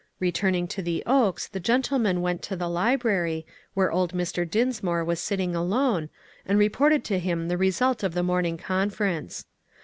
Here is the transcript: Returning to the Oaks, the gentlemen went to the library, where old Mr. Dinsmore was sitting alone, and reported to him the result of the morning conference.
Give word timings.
Returning 0.19 0.67
to 0.69 0.81
the 0.81 1.03
Oaks, 1.05 1.47
the 1.47 1.59
gentlemen 1.59 2.21
went 2.21 2.41
to 2.41 2.55
the 2.55 2.67
library, 2.67 3.45
where 3.75 3.91
old 3.91 4.13
Mr. 4.13 4.49
Dinsmore 4.49 5.05
was 5.05 5.19
sitting 5.19 5.55
alone, 5.55 6.09
and 6.43 6.57
reported 6.57 7.03
to 7.03 7.19
him 7.19 7.49
the 7.49 7.55
result 7.55 8.01
of 8.01 8.15
the 8.15 8.23
morning 8.23 8.57
conference. 8.57 9.45